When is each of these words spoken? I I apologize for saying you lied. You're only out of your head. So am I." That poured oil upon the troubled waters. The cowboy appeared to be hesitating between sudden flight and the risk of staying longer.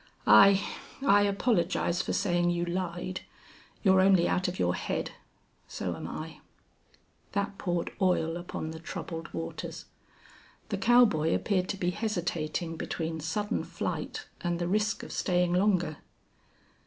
I 0.25 0.65
I 1.05 1.21
apologize 1.21 2.01
for 2.01 2.11
saying 2.11 2.49
you 2.49 2.65
lied. 2.65 3.21
You're 3.83 4.01
only 4.01 4.27
out 4.27 4.47
of 4.47 4.57
your 4.57 4.73
head. 4.73 5.11
So 5.67 5.95
am 5.95 6.07
I." 6.07 6.39
That 7.33 7.59
poured 7.59 7.91
oil 8.01 8.35
upon 8.35 8.71
the 8.71 8.79
troubled 8.79 9.31
waters. 9.31 9.85
The 10.69 10.77
cowboy 10.79 11.35
appeared 11.35 11.69
to 11.69 11.77
be 11.77 11.91
hesitating 11.91 12.77
between 12.77 13.19
sudden 13.19 13.63
flight 13.63 14.25
and 14.43 14.57
the 14.57 14.67
risk 14.67 15.03
of 15.03 15.11
staying 15.11 15.53
longer. 15.53 15.97